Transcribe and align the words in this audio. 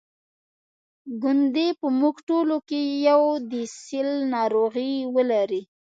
ګوندي 1.21 1.67
په 1.79 1.87
موږ 1.99 2.15
ټولو 2.29 2.55
کې 2.67 2.79
یو 3.09 3.21
د 3.51 3.53
سِل 3.83 4.09
ناروغي 4.33 4.93
ولري. 5.15 5.61